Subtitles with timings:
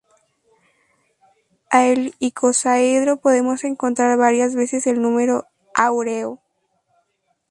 [1.71, 6.39] En el icosaedro podemos encontrar varias veces el número áureo.